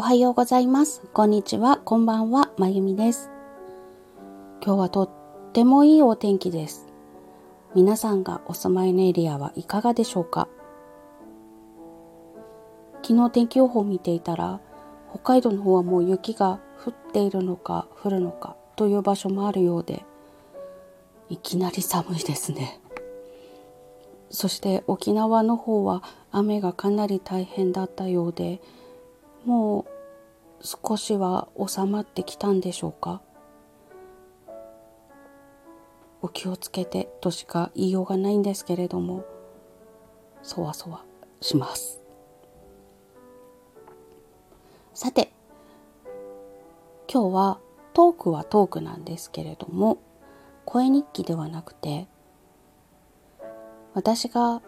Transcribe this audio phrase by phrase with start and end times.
[0.00, 1.02] おはようございます。
[1.12, 1.76] こんにちは。
[1.76, 2.50] こんばんは。
[2.56, 3.30] まゆみです。
[4.64, 5.10] 今日はとっ
[5.52, 6.88] てもいいお天気です。
[7.74, 10.48] 皆さんがお住まいのエリアはいかがでしょうか？
[13.02, 14.60] 昨日天気予報を見ていたら、
[15.10, 20.06] 北海道の方はもう雪が降っているのか降るのかという場所もあるようで、
[21.28, 22.80] いきなり寒いですね。
[24.30, 28.62] そして沖縄の方は雨がかなり大変だったようで、
[29.46, 29.89] もう
[30.62, 33.22] 少しは収まってきたんでしょうか？
[36.22, 39.24] お気をつけてとしか言いようがないんですけれども
[40.42, 41.02] そわそわ
[41.40, 42.02] します。
[44.92, 45.32] さて
[47.10, 47.58] 今日は
[47.94, 49.98] トークはトークなんですけれども
[50.66, 52.06] 声日記ではなくて
[53.94, 54.60] 私が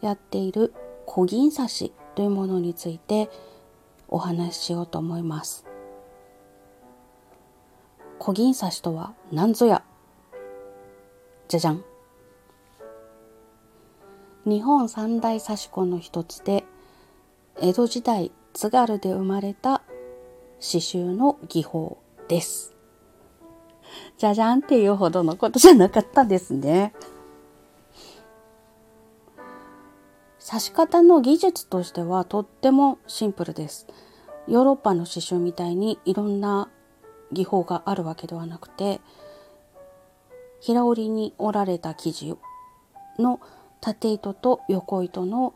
[0.00, 0.72] やっている
[1.06, 3.28] 小銀刺しというものについて
[4.12, 5.64] お話ししようと思います。
[8.18, 9.82] 小銀刺しとは何ぞや？
[11.48, 11.84] じゃじゃん。
[14.44, 16.64] 日本三大刺し子の一つで、
[17.60, 19.78] 江戸時代津軽で生まれた
[20.58, 22.74] 刺繍の技法です。
[24.18, 26.92] じゃじゃんっていうほどのことじゃなかったですね。
[30.50, 33.86] 刺し方の技術としてはとってもシンプルです。
[34.48, 36.68] ヨーロッパの刺繍みたいにいろんな
[37.30, 39.00] 技法があるわけではなくて
[40.60, 42.34] 平織りに織られた生地
[43.16, 43.40] の
[43.80, 45.54] 縦糸と横糸の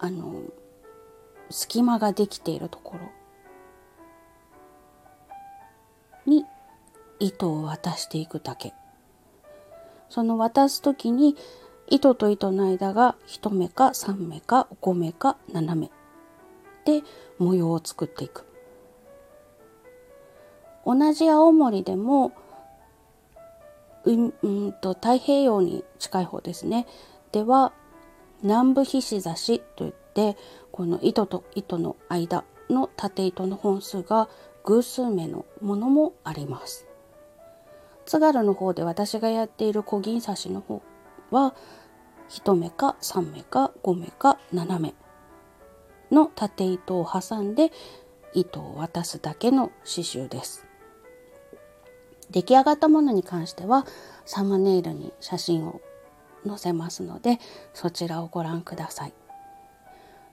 [0.00, 0.42] あの
[1.50, 3.10] 隙間ができているところ
[6.26, 6.44] に
[7.20, 8.74] 糸を渡していくだけ
[10.08, 11.36] その渡す時に
[11.92, 15.90] 糸と糸の間が1目か3目か5目か7目。
[16.86, 17.02] で
[17.36, 18.46] 模様を作っていく。
[20.86, 22.32] 同じ青森でも
[24.06, 26.86] うんと太平洋に近い方ですね。
[27.30, 27.74] では
[28.42, 30.38] 南部ひし刺しといって
[30.72, 34.30] この糸と糸の間の縦糸の本数が
[34.64, 36.86] 偶数目のものもあります。
[38.06, 40.80] 津軽の方で私がやっている小銀刺しの方
[41.32, 41.54] は
[42.30, 44.94] 1目か3目か5目か7目
[46.10, 47.72] の縦糸を挟んで
[48.34, 50.66] 糸を渡すだけの刺繍です。
[52.30, 53.84] 出来上がったものに関しては
[54.24, 55.80] サムネイルに写真を
[56.46, 57.38] 載せますので
[57.74, 59.12] そちらをご覧ください。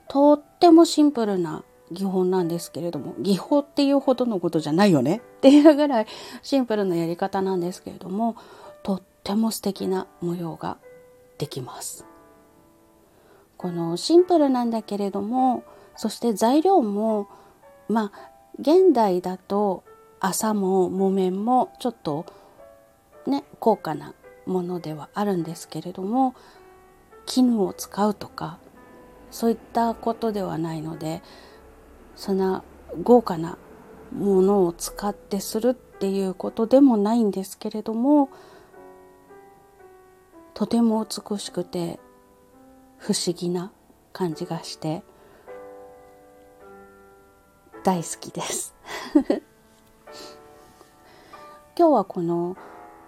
[0.08, 1.62] とってもシンプルな
[1.92, 5.16] 技法なんですけれども技法っていうほどのことじゃないよね？
[5.16, 6.06] っていうぐらい
[6.42, 8.36] シンプルなやり方なんですけれども
[8.82, 10.78] とっても素敵な模様が
[11.40, 12.04] できます。
[13.56, 15.64] このシンプルなんだけれども
[15.96, 17.28] そして材料も
[17.88, 19.84] まあ現代だと
[20.18, 22.24] 麻も木綿もちょっと
[23.26, 24.14] ね高価な
[24.46, 26.34] ものではあるんですけれども
[27.26, 28.58] 絹を使うとか
[29.30, 31.22] そういったことではないので
[32.16, 32.62] そんな
[33.02, 33.58] 豪華な
[34.10, 38.30] ものを使ってするっていうことでもないんですけれども
[40.60, 41.98] とても美しくて
[42.98, 43.72] 不思議な
[44.12, 45.02] 感じがして
[47.82, 48.74] 大好きです。
[51.78, 52.58] 今日はこの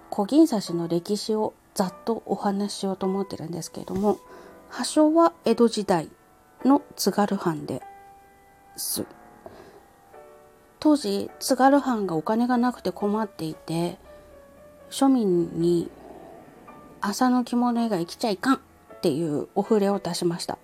[0.08, 4.16] 小銀刺しの歴史をざっとお話ししようと思ってるんですけれども
[4.70, 6.08] 発祥は江戸時代
[6.64, 7.82] の津軽藩で
[8.78, 9.04] す。
[10.80, 13.98] 当時津軽藩がお金がなくて困っていて
[14.88, 15.90] 庶民に
[17.02, 18.58] 朝の着物以外着ちゃいかんっ
[19.02, 20.58] ていうお触れを出しました。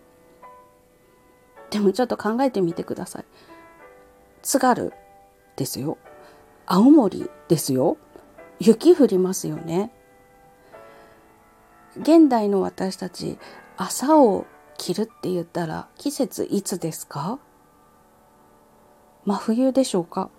[1.70, 3.24] でもちょっと考えてみてください。
[4.42, 4.92] 津軽
[5.56, 5.98] ですよ。
[6.64, 7.98] 青森ですよ。
[8.60, 9.92] 雪降りますよね。
[11.96, 13.38] 現代の私たち、
[13.76, 14.46] 朝を
[14.76, 17.40] 着るって言ったら季節いつですか？
[19.24, 20.30] 真冬でしょうか？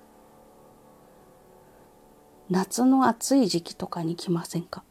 [2.50, 4.84] 夏の暑い時期とかに来ませんか？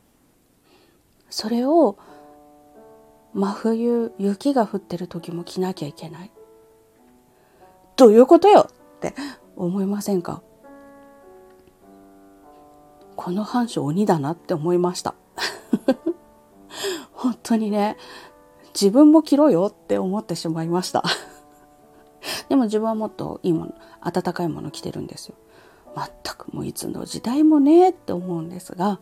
[1.31, 1.99] それを
[3.35, 6.31] 真冬雪が降ってる時も着なきゃいけない。
[7.97, 9.15] どういうことよって
[9.57, 10.43] 思いませんか？
[13.17, 15.15] この反射鬼だなって思いました。
[17.13, 17.97] 本当にね
[18.73, 21.05] 自分も着ろよって思ってしまいました。
[22.49, 25.35] でも自分はもっといいもの暖かいもの着てるんですよ。
[25.97, 29.01] 全くもういつの時代もねって思うんですが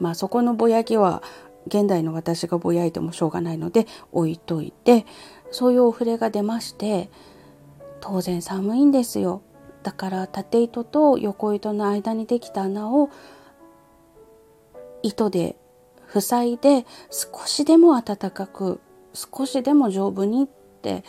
[0.00, 1.22] まあそこのぼやきは
[1.66, 5.06] 現代の私がぼやいてもしょうがないので置いといて
[5.50, 7.10] そういうお触れが出まして
[8.00, 9.42] 当然寒いんですよ
[9.82, 13.10] だから縦糸と横糸の間にできた穴を
[15.02, 15.56] 糸で
[16.08, 18.80] 塞いで少しでも暖かく
[19.12, 21.04] 少しでも丈夫にって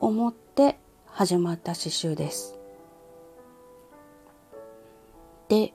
[0.00, 2.58] 思って始まった刺繍です。
[5.48, 5.72] で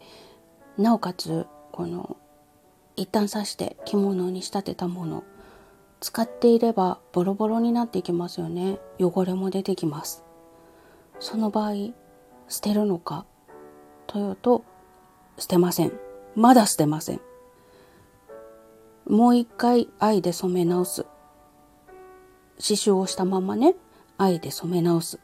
[0.78, 2.18] なおかつこの
[3.02, 5.24] 一旦刺して着物に仕立てたもの。
[6.02, 8.78] 使っていればボロボロになっていきますよね。
[9.00, 10.24] 汚れも出てきます。
[11.20, 11.72] その場合
[12.48, 13.26] 捨てるのか
[14.06, 14.64] というと
[15.40, 15.94] 捨てません。
[16.36, 17.22] まだ捨てません。
[19.08, 21.08] もう一回愛で染め直す。
[22.58, 23.74] 刺繍をしたままね
[24.20, 25.20] 愛で染め直す。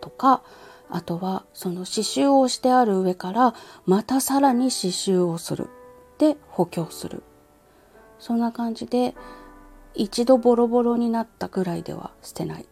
[0.00, 0.42] とか
[0.90, 3.54] あとはその刺繍をしてある上から
[3.86, 5.70] またさらに刺繍をする。
[6.20, 7.22] で補強する。
[8.18, 9.14] そんな感じで
[9.94, 12.66] 一度ボロボロになったぐらいでは捨てない。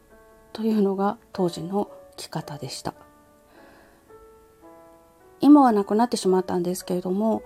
[0.53, 2.95] というのが当時の着方でした。
[5.41, 7.43] 今はなくなってしまったんですけれども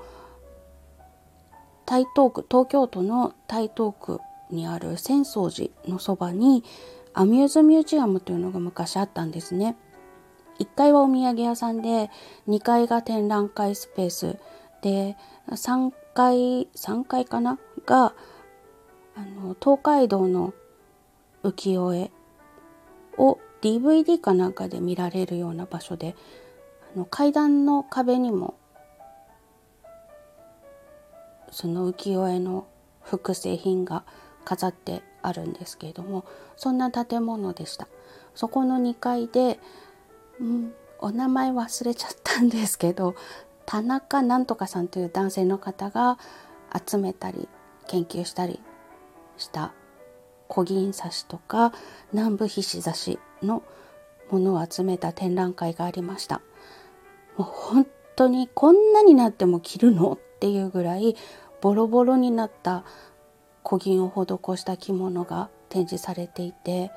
[1.84, 4.18] 台東区東京都の台東区
[4.50, 6.64] にある浅草寺のそばに
[7.12, 9.76] アミューズミュージアムというのが昔あったんですね。
[10.58, 12.10] 1階はお土産屋さんで
[12.48, 14.38] 2階が展覧会スペース。
[14.82, 15.16] で
[15.48, 17.58] 3階3階かな？
[17.86, 18.14] が
[19.16, 20.52] あの東海道の
[21.42, 22.10] 浮世絵
[23.16, 26.14] を DVD かなんかで見られるような場所で
[26.94, 28.54] あの階段の壁にも
[31.50, 32.66] その浮世絵の
[33.02, 34.04] 複製品が
[34.44, 36.24] 飾ってあるんですけれども
[36.56, 37.88] そんな建物でした。
[38.34, 39.60] そこの2階で、
[40.40, 43.14] うん、お名前忘れちゃったんですけど
[43.72, 46.18] 田中なんとかさんという男性の方が
[46.86, 47.48] 集めたり
[47.88, 48.60] 研究したり
[49.38, 49.72] した
[50.46, 51.72] 小銀刺しとか
[52.12, 53.62] 南部ひし刺しの
[54.30, 56.42] ものを集めた展覧会がありました。
[57.38, 61.16] もう本当にこんなになっても着るのっていうぐらい
[61.62, 62.84] ボロボロになった
[63.62, 66.90] 小銀を施した着物が展示されていて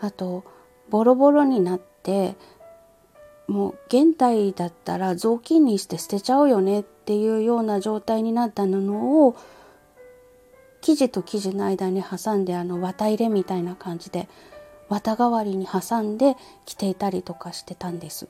[0.00, 0.44] あと
[0.88, 2.36] ボロボロになって
[3.46, 9.36] もう現代だったら雑巾にして捨てちゃうよねっていうような状態になった布を
[10.80, 14.28] 生地と生地の間に挟んであの綿入れみたいな感じで
[14.88, 18.28] 綿代わりに挟んで着ていたりとかしてたんです。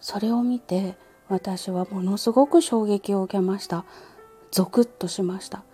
[0.00, 0.96] それを見て
[1.28, 3.84] 私はものすごく衝撃を受けました
[4.50, 5.64] ゾクッとしました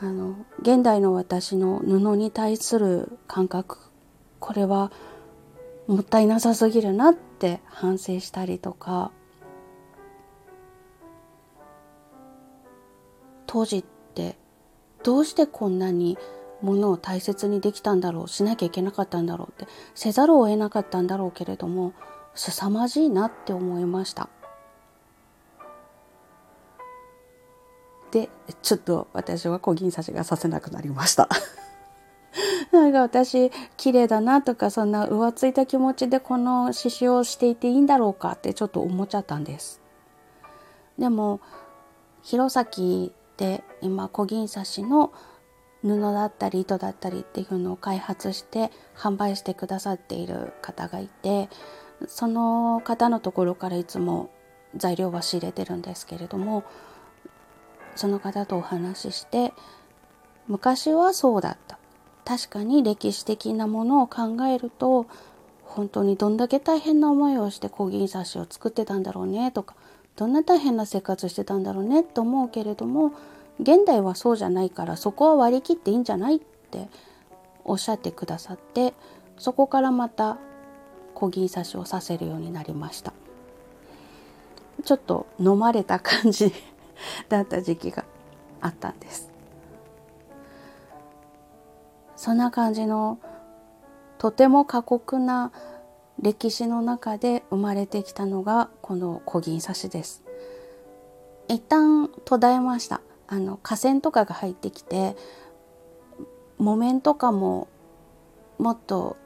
[0.00, 3.89] あの現代の私の布に対する感覚
[4.40, 4.90] これは
[5.86, 9.12] もったいなさすぎるなって反省したりとか
[13.46, 13.84] 当時っ
[14.14, 14.36] て
[15.02, 16.18] どうしてこんなに
[16.62, 21.92] ものを大切にできたんだろうしなきゃいけなかったんだろうってせざるを得なかったんだろうけれども
[22.34, 24.28] 凄まじいなって思いました。
[28.12, 28.28] で
[28.62, 31.28] ちょっと私は小銀刺しがさせなくなりました
[32.72, 39.80] なんか私綺麗だなとかそんな浮ついた気持ちでこの刺繍をしていていいんだろうかってちょっと思っちゃったんです。
[40.98, 41.40] でも
[42.22, 45.12] 弘前で今小銀刺しの
[45.82, 51.48] 布だったり糸だったりっていうのを開発して販売してくださっている方がいて
[52.06, 54.30] その方のところからいつも
[54.76, 56.64] 材料は仕入れてるんですけれども
[57.96, 59.52] その方とお話しして
[60.46, 61.79] 昔はそうだった。
[62.24, 65.06] 確かに歴史的なものを考えると
[65.64, 69.74] 本当にどんだけ大変な思いをして小銀刺しを作ってたんだろうねとか
[70.16, 73.12] どんな大変な生活してたんだろうねと思うけれども
[73.60, 76.88] 現代はそうじゃないからそこは割り切っていいんじゃないって
[77.64, 78.94] おっしゃってくださって
[79.38, 80.38] そこからまた
[81.14, 83.12] 小銀刺しをさせるようになりました。
[84.84, 86.52] ちょっと飲まれた感じ
[87.28, 88.04] だった時期が
[88.60, 89.29] あったんです。
[92.20, 93.18] そんな感じの
[94.18, 95.52] とても過酷な
[96.20, 100.22] 歴史の中で生まれてきたのがこの小銀刺しです
[101.48, 105.16] 一旦途絶えましたあの河川とかが入ってきて
[106.58, 107.68] 木綿とかも
[108.58, 109.16] もっと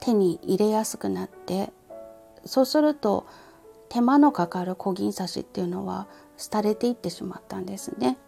[0.00, 1.72] 手に入れやすくなって
[2.44, 3.24] そうすると
[3.88, 6.08] 手間のかかる小銀刺しっていうのは
[6.52, 8.18] 廃れていってしまったんですね。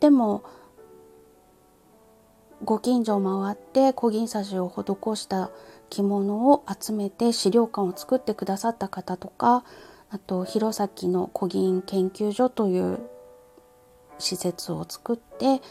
[0.00, 0.42] でも
[2.66, 5.50] ご近所を回って小銀刺しを施した
[5.88, 9.62] 着物を集めて資料館を作ってくださった方とか
[10.10, 12.98] あと弘前の古銀研究所という
[14.18, 15.62] 施設を作って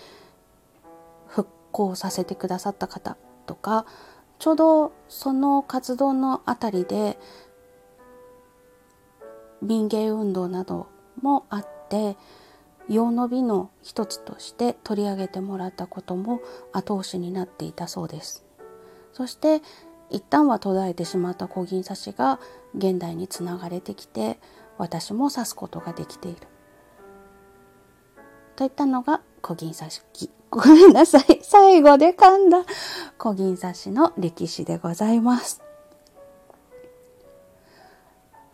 [1.28, 3.86] 復稿させてくださった方とか
[4.40, 7.18] ちょうどその活動のあたりで
[9.62, 10.88] 民芸運動など
[11.22, 12.16] もあって
[12.90, 18.46] 用の美の一つとして取り上げてもらったことも後押しになっていたそうです。
[19.14, 19.62] そして
[20.10, 22.40] 一旦は途絶えてしまった小銀刺しが
[22.76, 24.40] 現代につながれてきて
[24.78, 26.40] 私も刺すことができている。
[28.56, 30.02] といったのが小銀刺し。
[30.50, 31.40] ごめんなさい。
[31.44, 32.64] 最後で噛んだ。
[33.18, 35.62] 小銀刺しの歴史でございます。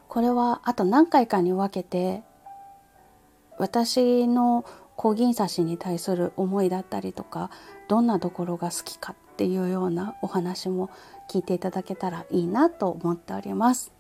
[0.08, 2.24] これはあと何回かに分けて
[3.62, 4.66] 私の
[4.96, 7.52] 小銀刺しに対する思いだったりとか
[7.88, 10.90] どんなところが好きかっていうようなお話も
[11.30, 13.92] 聞いていただけたらいいなと思っております。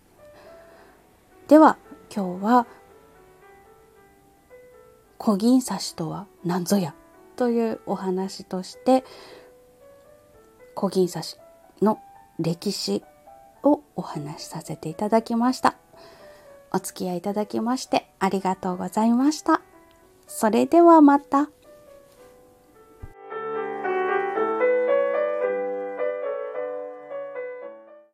[1.48, 1.78] では
[2.12, 2.66] 今日は
[5.20, 6.96] 小銀刺しとは何ぞや
[7.36, 9.04] というお話として
[10.74, 11.38] 小銀刺し
[11.84, 12.00] の
[12.40, 13.04] 歴史
[13.62, 15.76] をお話しさせていただきました。
[16.74, 19.62] お付き合いいただきましてありがとうございました
[20.28, 21.50] それではまた。